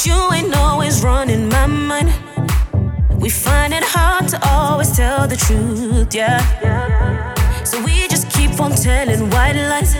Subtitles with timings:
[0.00, 2.08] But you ain't always running my mind.
[3.20, 7.34] We find it hard to always tell the truth, yeah.
[7.64, 9.94] So we just keep on telling white lies.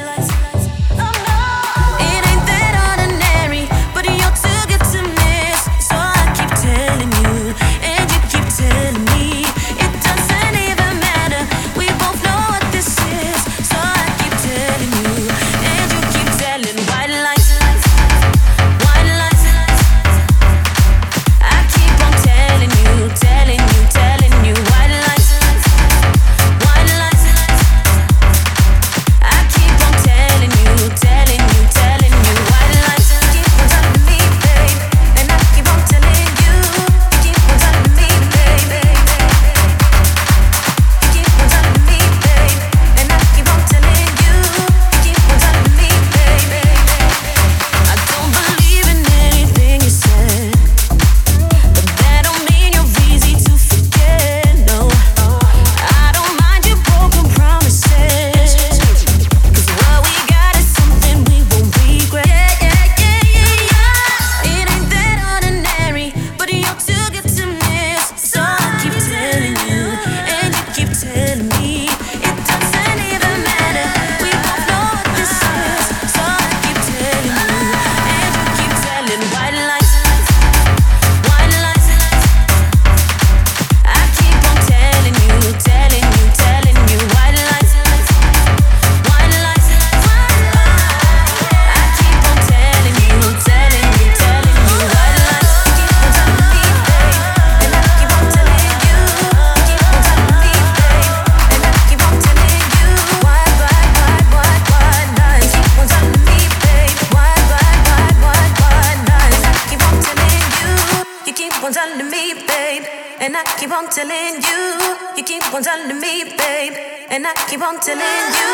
[117.72, 118.49] I'm you.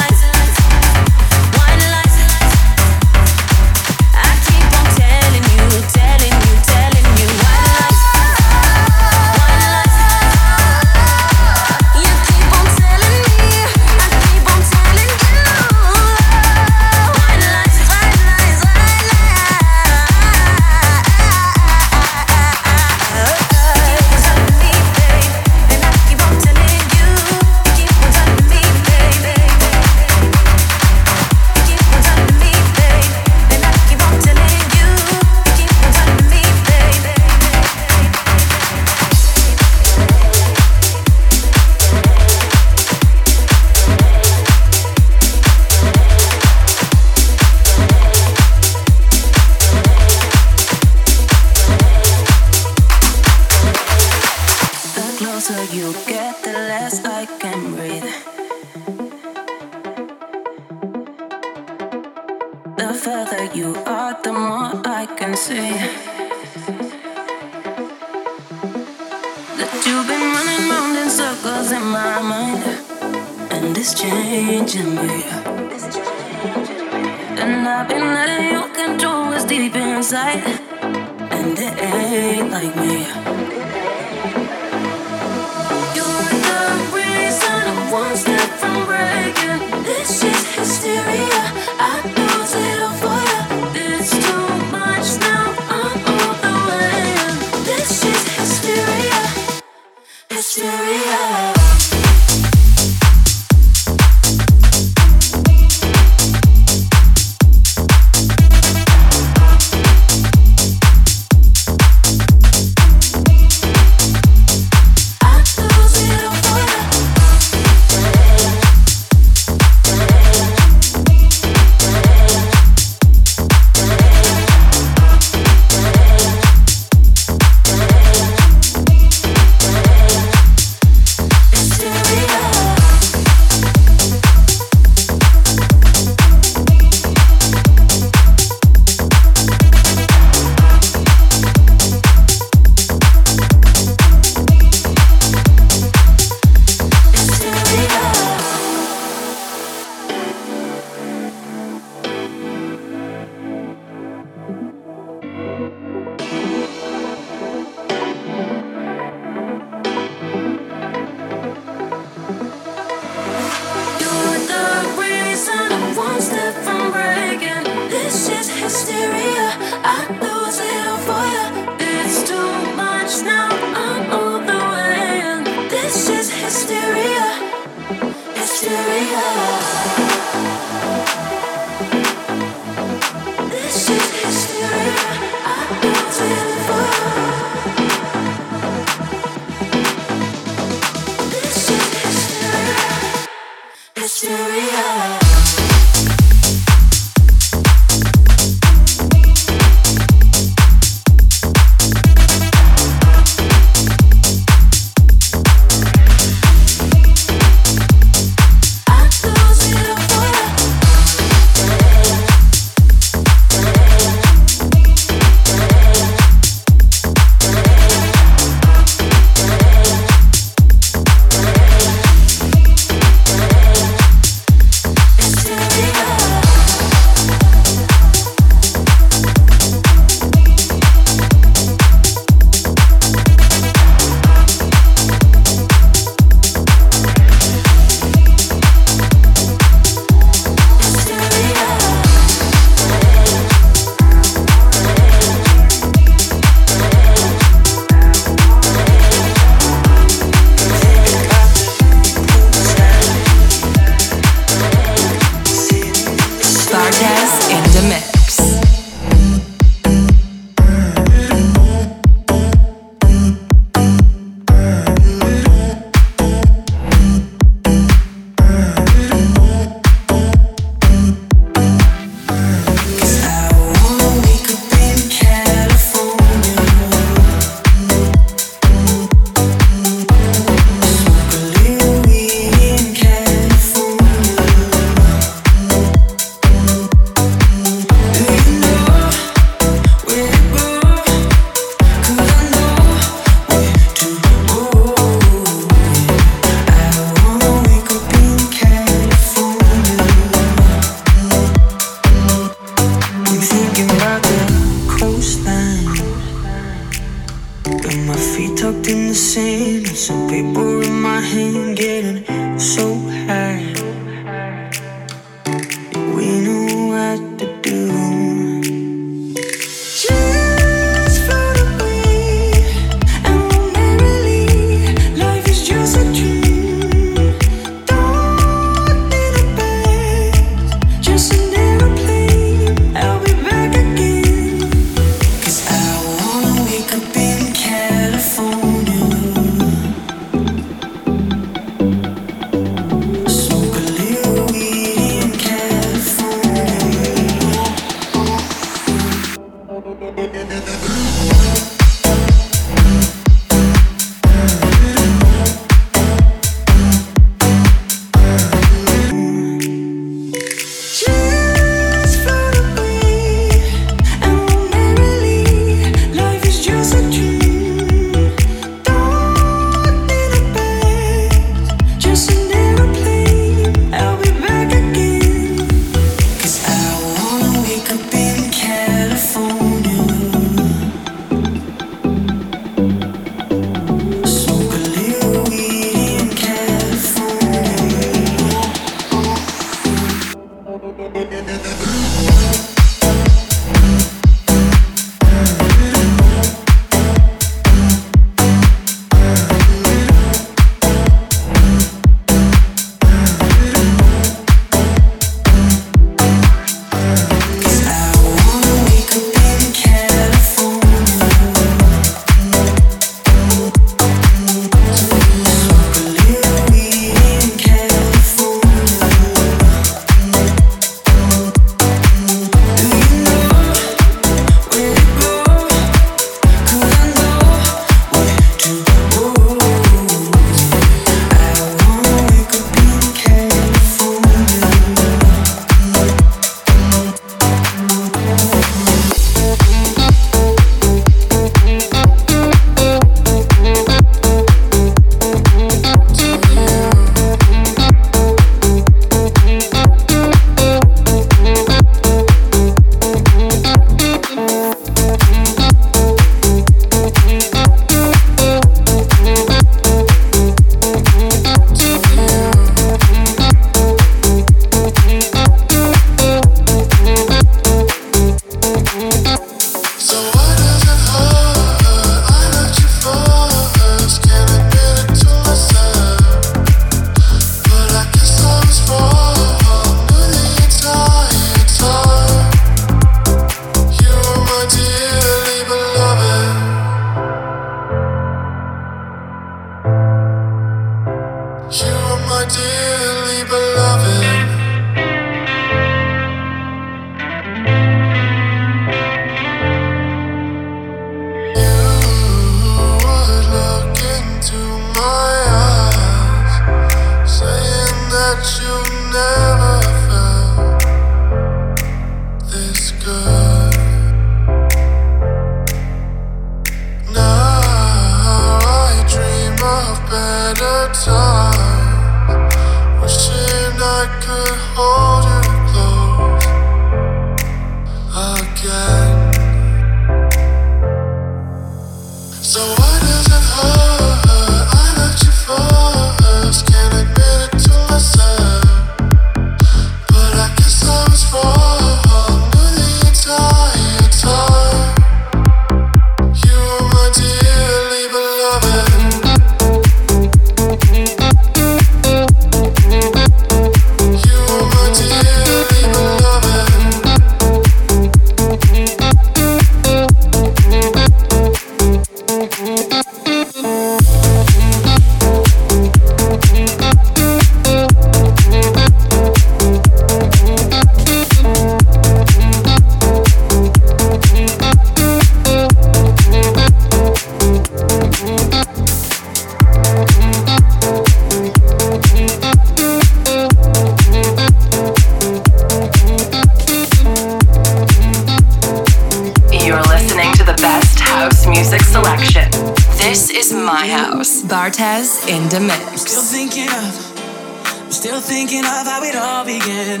[591.48, 592.50] music selection.
[592.98, 594.42] This is my house.
[594.42, 595.80] Bartez in the mix.
[595.80, 600.00] I'm still thinking of, I'm still thinking of how it all began.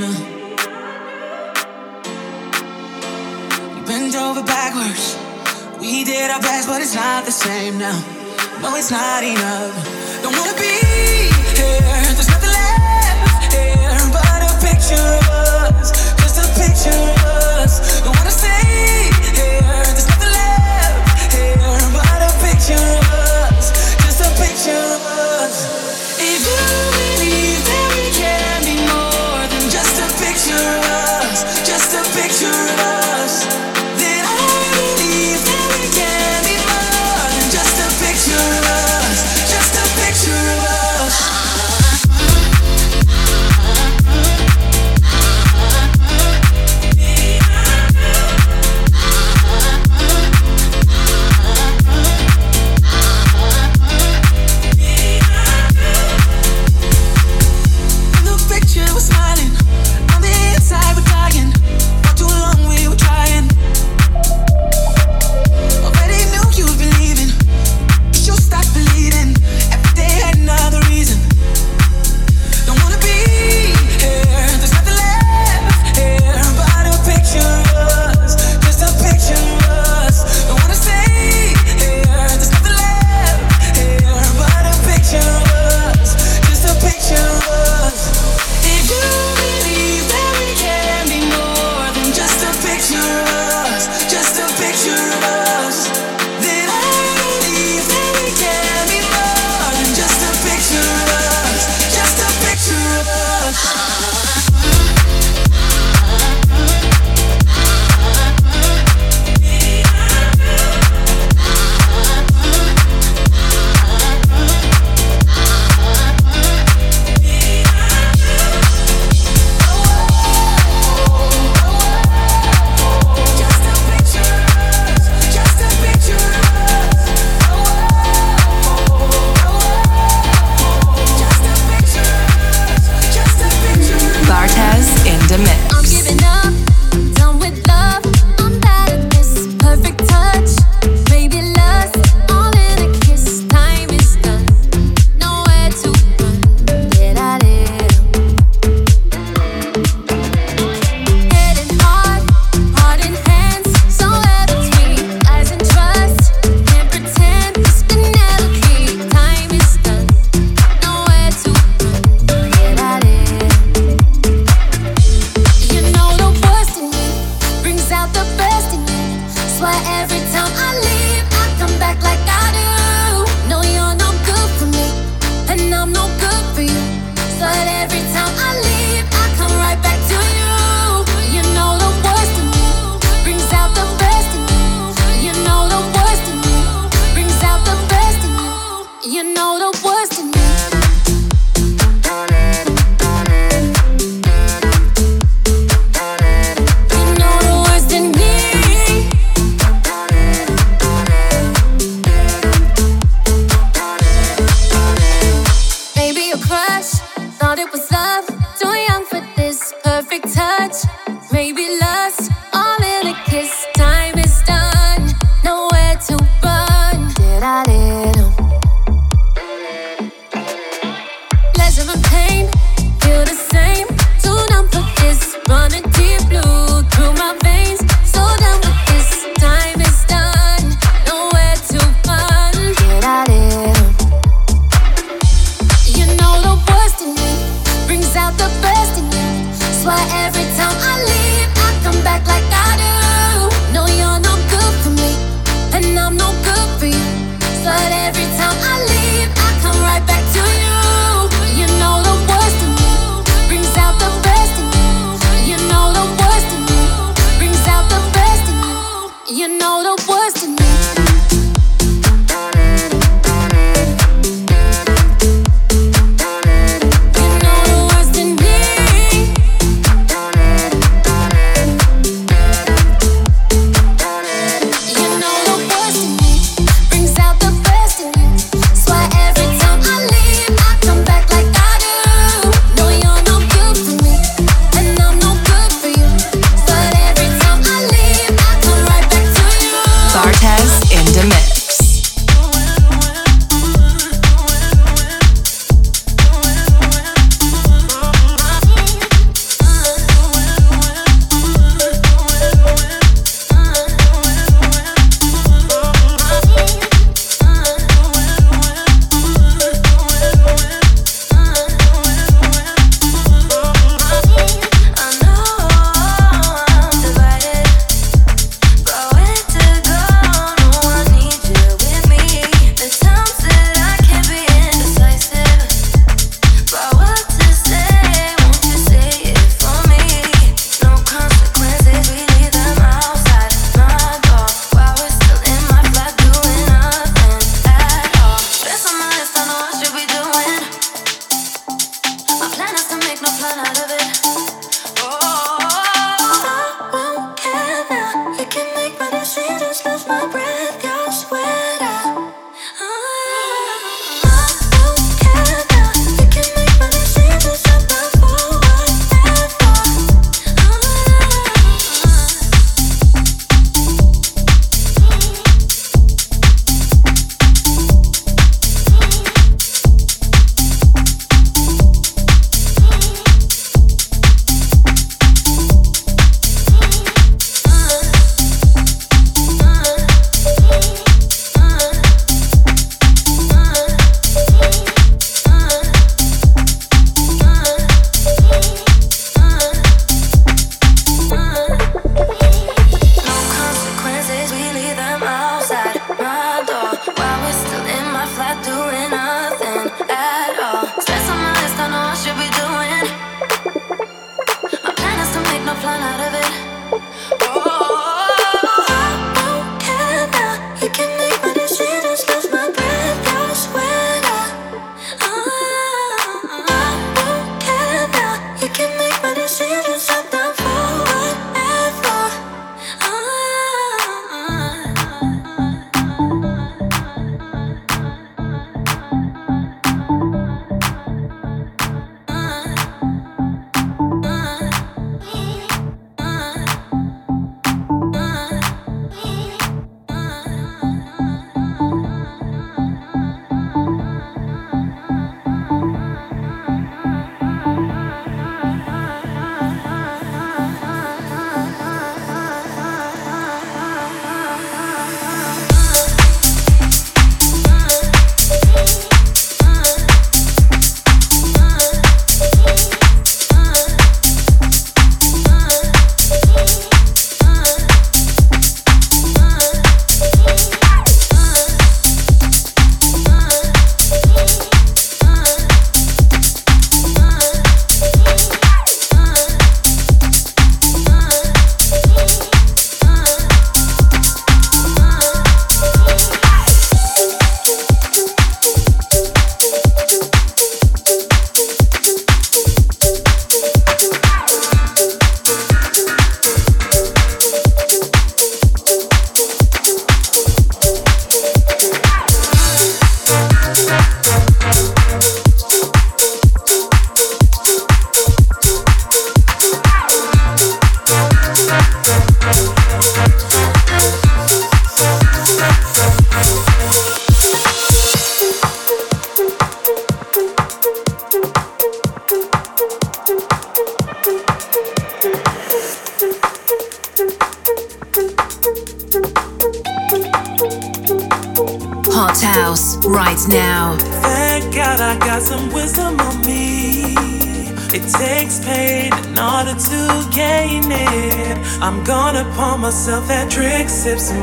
[3.74, 5.16] We bent over backwards.
[5.80, 7.98] We did our best, but it's not the same now.
[8.60, 9.72] No, it's not enough.
[10.22, 10.74] Don't wanna be
[11.56, 12.02] here.
[12.16, 15.28] There's nothing left here but a picture of
[15.80, 15.92] us.
[16.20, 17.24] Just a picture of
[17.62, 18.02] us.
[18.02, 19.86] Don't wanna stay here.
[19.96, 20.17] There's
[22.68, 23.70] picture
[24.04, 25.07] just a picture.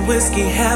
[0.08, 0.75] Whiskey, have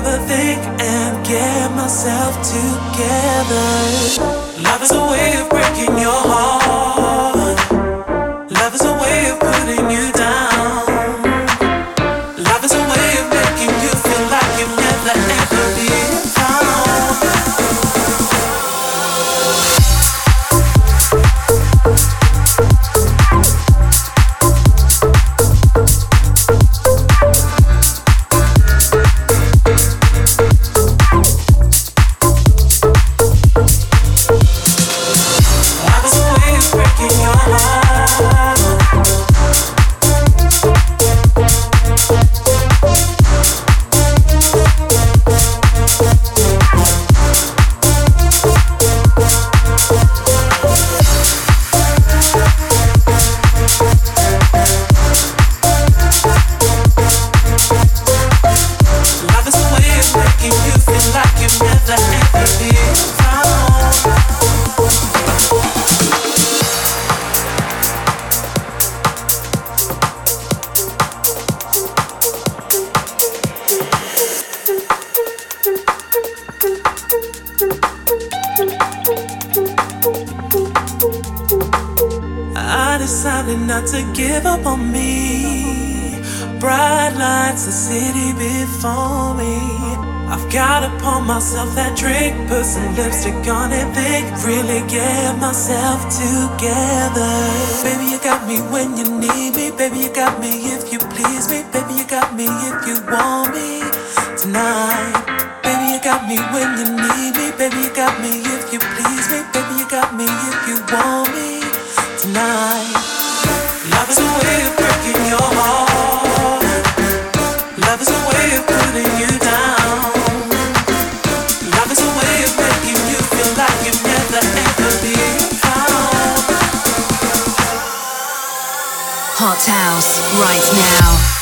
[129.68, 131.39] House right now.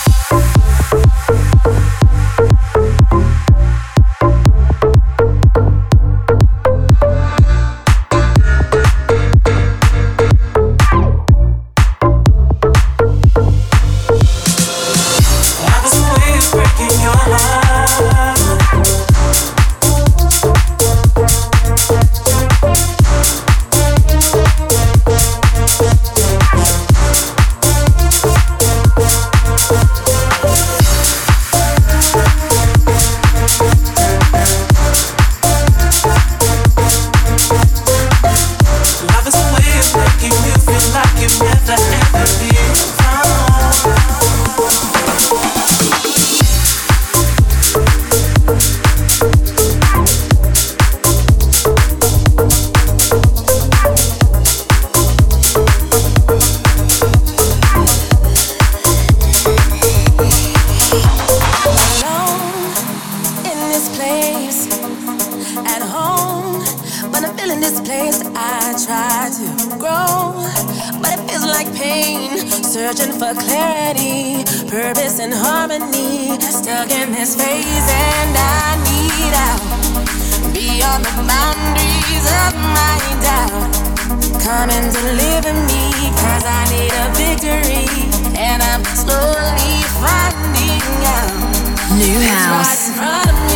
[91.95, 93.46] New house.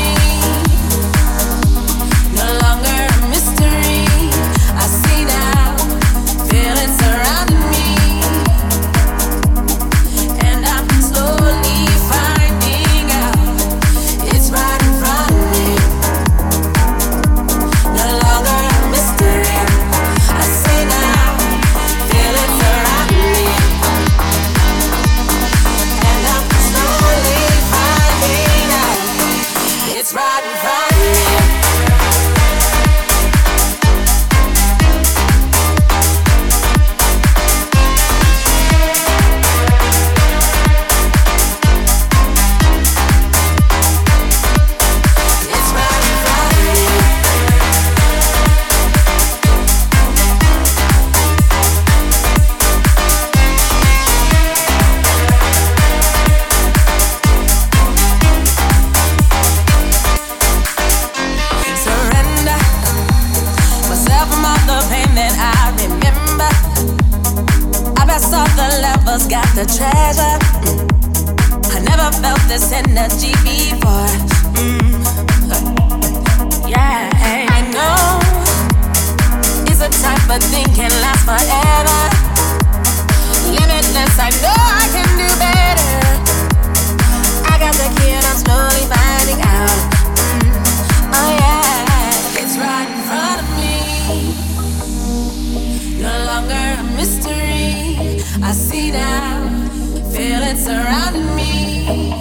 [98.51, 99.69] I see now,
[100.11, 102.11] feel it surrounding me.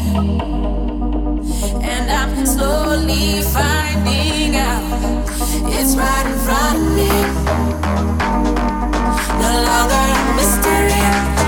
[1.83, 5.27] And I'm slowly finding out
[5.75, 7.11] it's right in front of me.
[9.43, 11.40] No longer a mystery.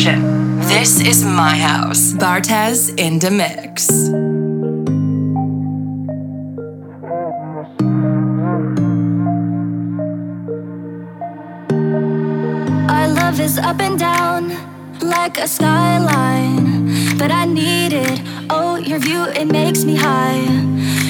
[0.00, 2.12] This is my house.
[2.12, 3.90] Bartez in the mix.
[12.88, 14.50] Our love is up and down
[15.00, 18.20] like a skyline, but I need it.
[18.48, 20.38] Oh, your view, it makes me high.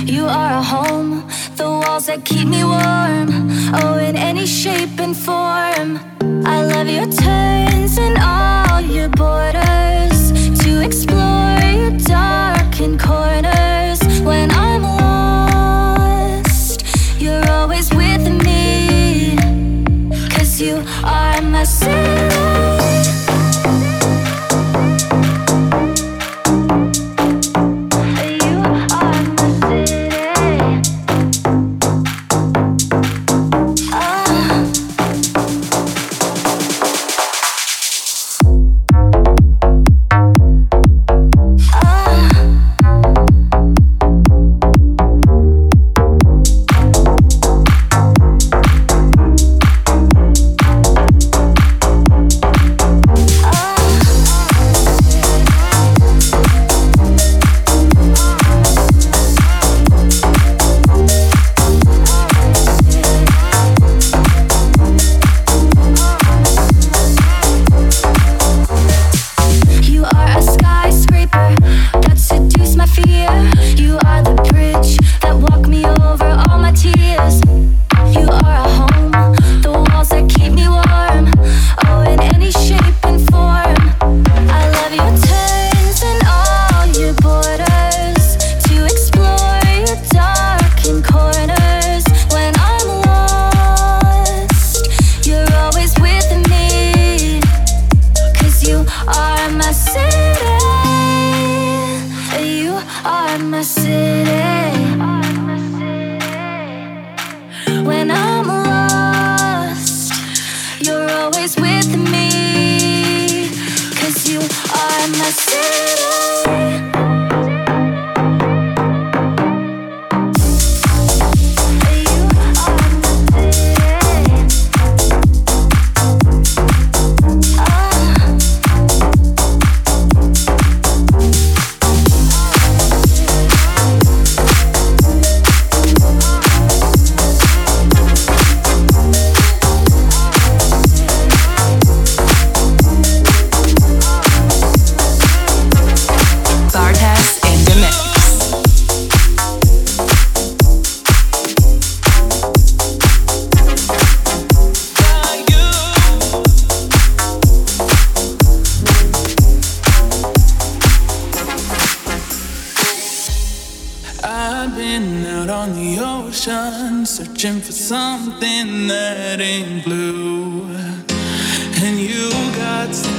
[0.07, 3.51] You are a home, the walls that keep me warm.
[3.75, 6.18] Oh, in any shape and form.
[6.51, 10.33] I love your turns and all your borders
[10.63, 14.01] to explore your darkened corners.
[14.23, 16.85] When I'm lost,
[17.21, 19.37] you're always with me.
[20.31, 22.28] Cause you are my city.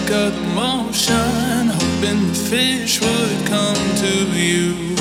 [0.09, 4.95] cut motion, hoping the fish would come to you.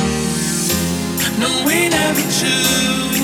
[1.40, 3.18] No, we never choose.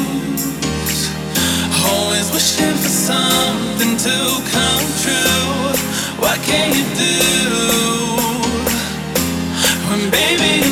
[1.84, 4.16] Always wishing for something to
[4.54, 5.76] come true.
[6.22, 7.16] What can you do
[9.88, 10.63] when, baby?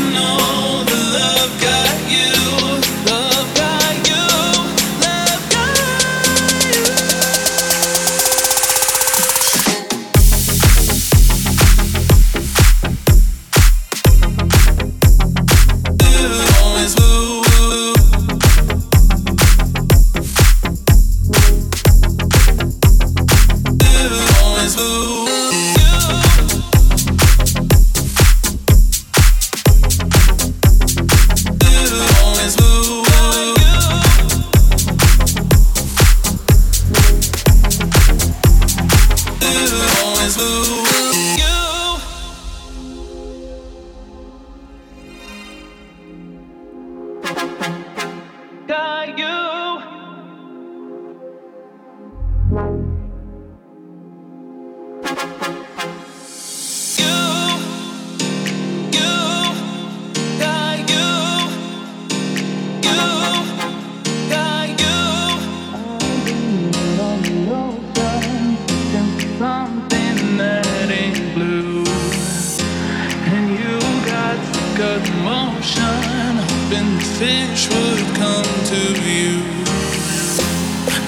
[77.83, 79.43] should come to you.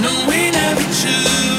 [0.03, 1.54] No, we never choose.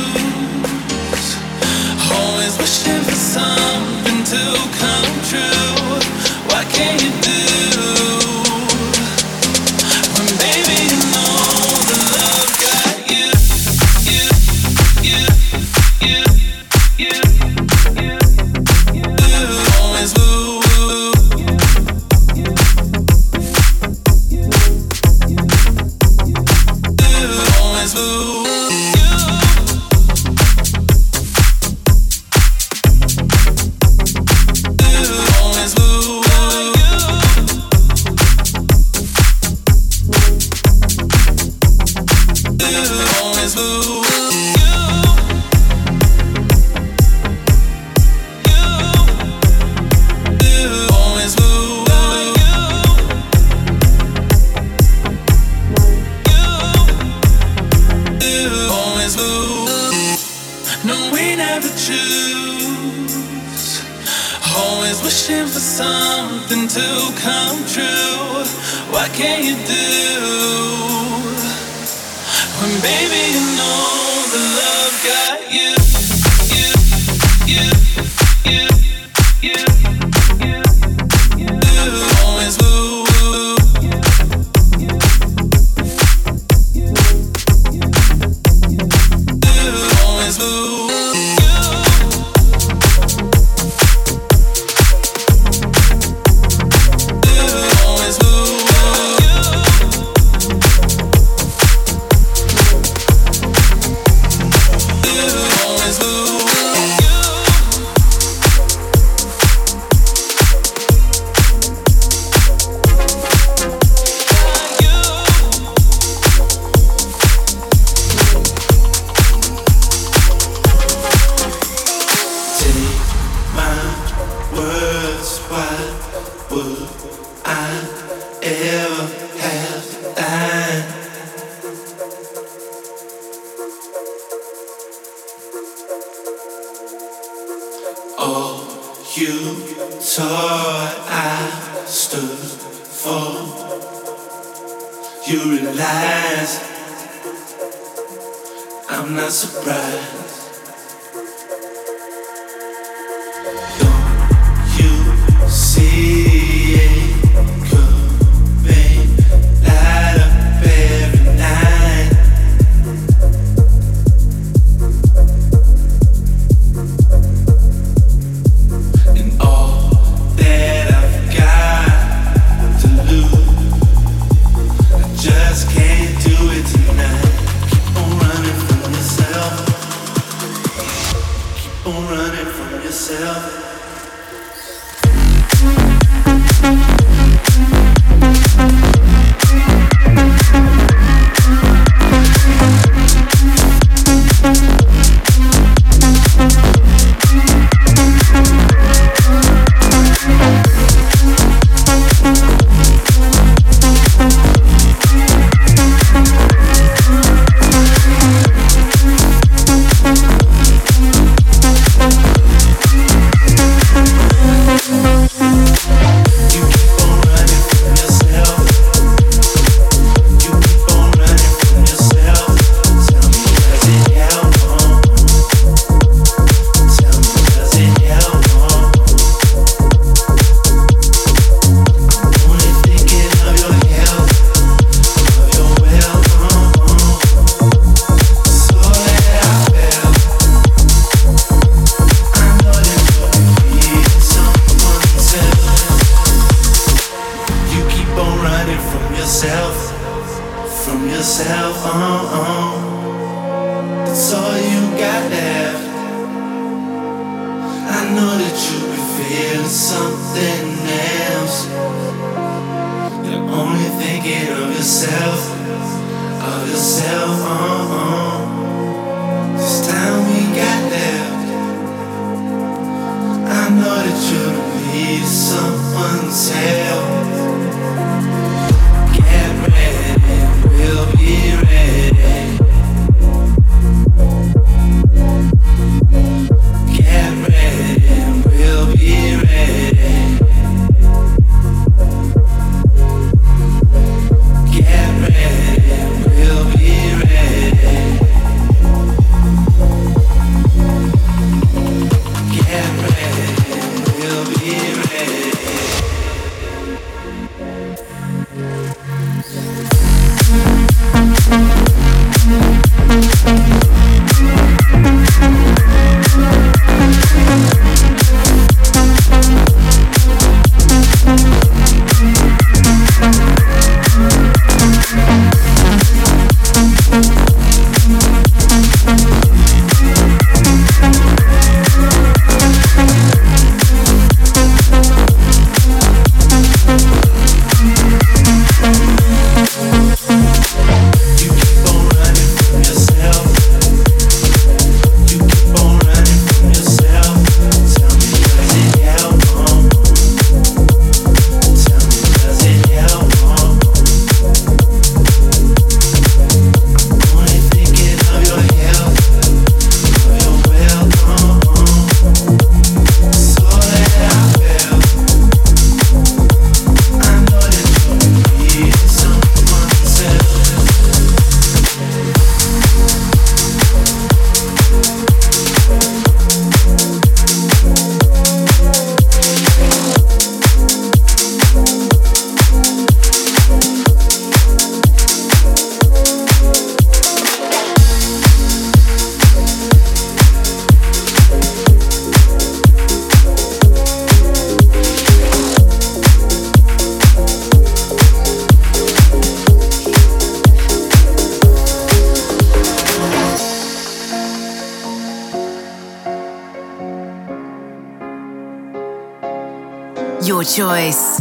[410.76, 411.35] Choice.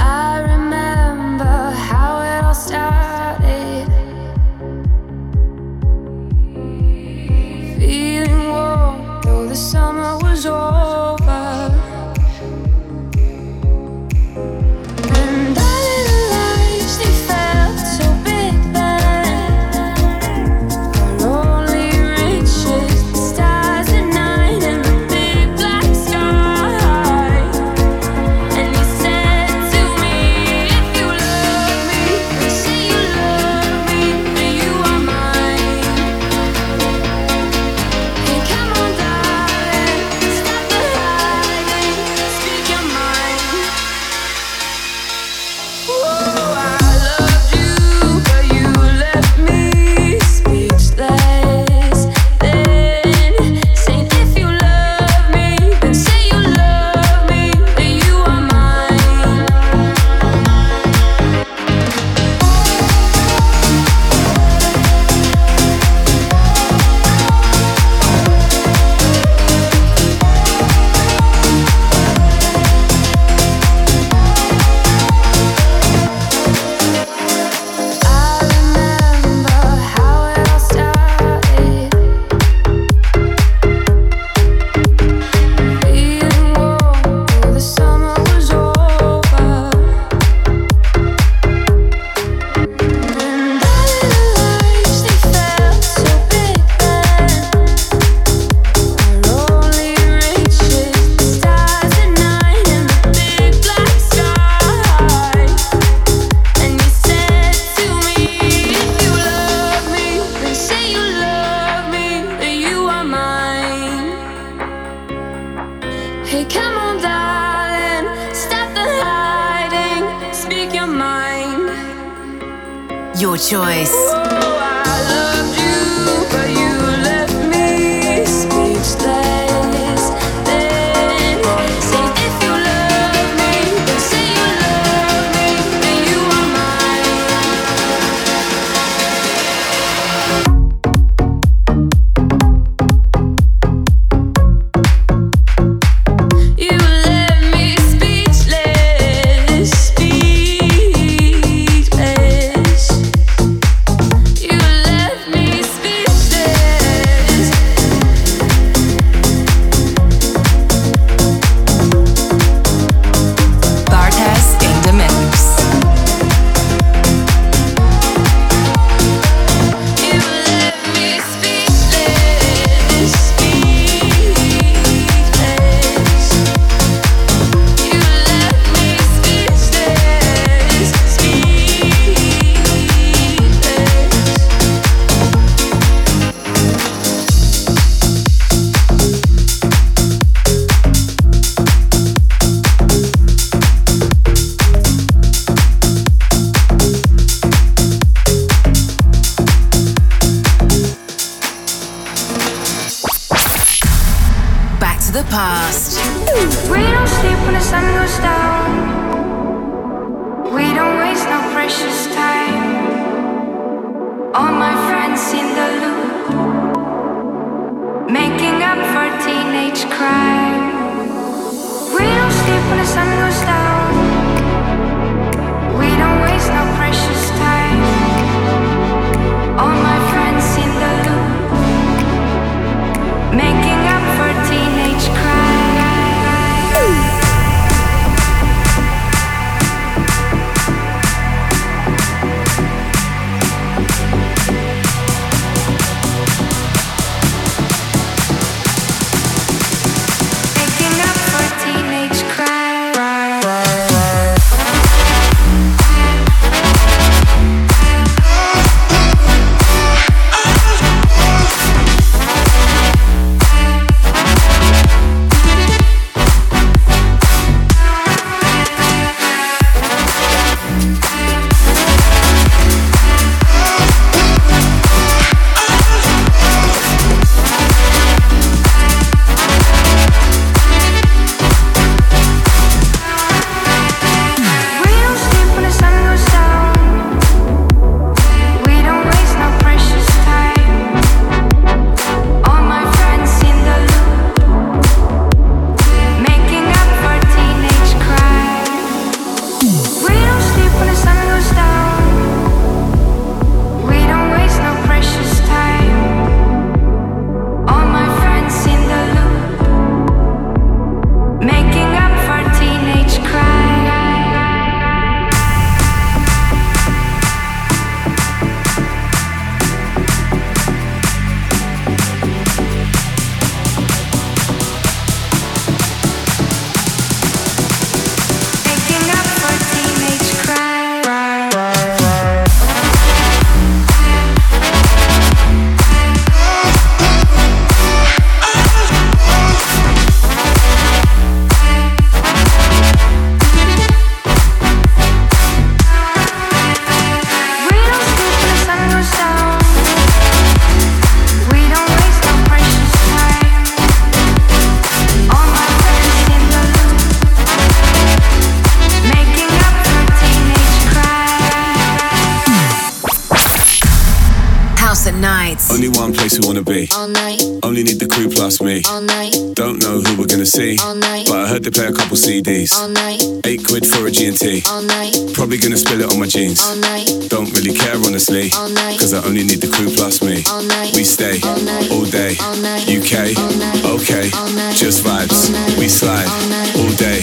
[365.45, 365.71] Nights.
[365.71, 366.89] Only one place we wanna be.
[366.97, 368.83] All night, Only need the crew plus me.
[368.89, 370.79] all night, Don't know who we're gonna see.
[370.79, 371.27] All night.
[371.29, 372.73] But I heard they play a couple CDs.
[372.73, 374.63] all night, Eight quid for a G&T.
[374.71, 376.61] all night, Probably gonna spill it on my jeans.
[376.65, 378.51] all night, Don't really care honestly.
[378.57, 378.99] All night.
[378.99, 380.43] Cause I only need the crew plus me.
[380.51, 380.95] All night.
[380.97, 381.91] We stay All night.
[381.91, 382.33] all day.
[382.41, 382.89] All night.
[382.89, 383.85] UK, All night.
[383.97, 384.27] okay.
[384.33, 384.77] All night.
[384.77, 385.37] Just vibes.
[385.45, 385.79] All night.
[385.79, 386.73] We slide All night.
[386.81, 387.21] all day,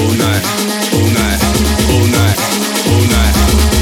[0.00, 0.44] All night.
[0.48, 1.40] all night, All night.
[1.44, 2.38] all night, all night,
[2.92, 3.34] all night,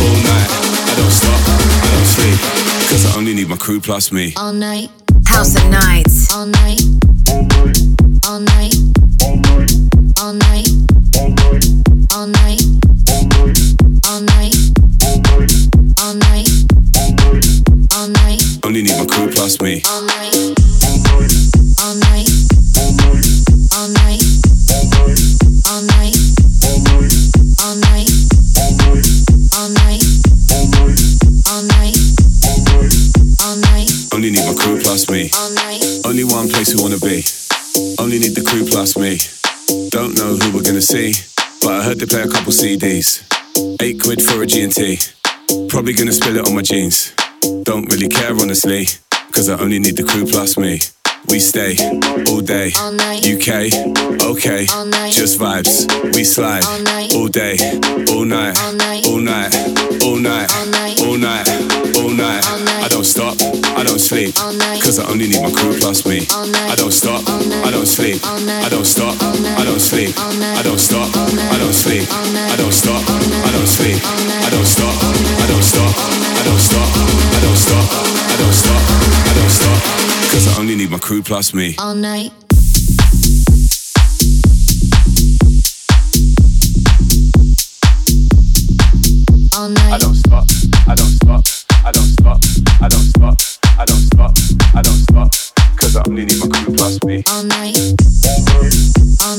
[0.06, 0.48] all night.
[0.90, 1.40] I don't stop,
[1.86, 2.55] I don't sleep.
[2.88, 4.32] Cause I only need my crew plus me.
[4.36, 4.90] all night,
[5.26, 6.32] House at nights.
[6.34, 6.80] all night,
[7.28, 7.84] all night,
[8.26, 8.74] all night,
[10.18, 10.68] all night,
[12.14, 12.62] all night,
[14.06, 14.54] all night,
[15.98, 16.46] all night,
[17.94, 19.82] all night, Only need my crew plus me.
[19.88, 20.54] all night,
[34.96, 35.28] plus me.
[36.06, 37.20] Only one place we wanna be.
[37.98, 39.18] Only need the crew plus me.
[39.90, 41.12] Don't know who we're gonna see,
[41.60, 43.20] but I heard they play a couple CDs.
[43.82, 44.98] Eight quid for a G&T.
[45.68, 47.12] Probably gonna spill it on my jeans.
[47.64, 48.86] Don't really care honestly,
[49.32, 50.80] cause I only need the crew plus me.
[51.28, 51.76] We stay
[52.28, 52.68] all day.
[52.72, 53.68] UK,
[54.22, 54.66] okay,
[55.10, 55.86] just vibes.
[56.14, 56.64] We slide
[57.14, 57.56] All day,
[58.12, 59.06] all night, All night.
[59.06, 59.54] all night,
[60.02, 61.00] all night, All night.
[61.00, 61.48] all night,
[61.96, 62.46] all night.
[62.46, 62.84] All night.
[62.84, 63.36] I don't stop,
[63.76, 66.26] I don't sleep, cause I only need my crew plus me.
[66.70, 71.08] I don't stop, I don't sleep, I don't stop, I don't sleep, I don't stop,
[71.16, 74.95] I don't sleep, I don't stop, I don't sleep, I don't stop,
[80.76, 81.74] cause need my crew plus me.
[81.78, 82.30] all night.
[89.56, 89.92] All night.
[89.92, 90.44] I don't stop,
[90.86, 91.44] I don't stop,
[91.82, 92.40] I don't stop,
[92.82, 93.38] I don't stop,
[93.78, 94.32] I don't stop,
[94.74, 95.30] I don't stop,
[95.78, 97.24] cause I only need my crew plus me.
[97.30, 97.78] All night.
[98.26, 98.76] All night.
[99.24, 99.36] All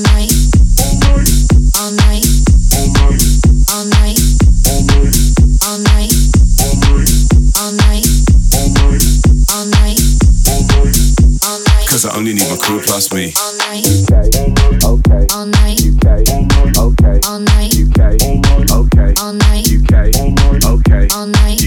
[11.97, 13.33] Cause I only need my crew plus me.
[13.41, 13.81] All night.
[13.81, 14.29] UK,
[14.85, 15.81] okay, All night.
[15.81, 16.05] UK,
[16.77, 17.17] Okay.
[17.25, 18.13] all night, UK.
[18.69, 19.17] Okay.
[19.17, 19.89] all night, UK.
[20.61, 21.09] Okay.
[21.17, 21.57] all night,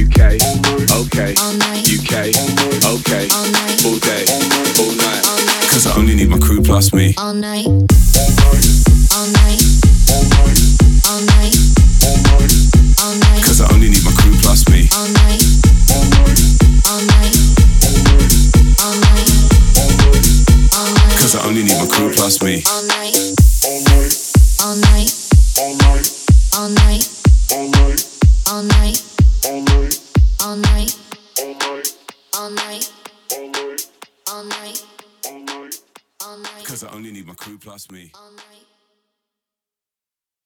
[1.91, 2.31] UK.
[2.87, 3.27] Okay.
[3.35, 4.23] all night, All day.
[4.79, 5.27] All night.
[5.27, 7.13] all night, Cause I only need my crew plus me.
[7.19, 7.91] all night, all night,
[9.11, 9.27] all
[11.27, 11.57] night,
[13.03, 14.00] all night, Cause I only need
[21.51, 22.63] only need my crew plus me.
[22.69, 23.17] all night,
[23.65, 24.15] all night,
[24.63, 25.11] all night,
[25.59, 26.21] all night,
[26.55, 27.11] all night,
[28.47, 29.03] all night,
[30.41, 30.97] all night,
[32.37, 32.93] all night,
[34.29, 35.81] all night,
[36.23, 36.65] all night.
[36.65, 38.13] Cause I only need my crew plus me.
[38.15, 38.50] All night.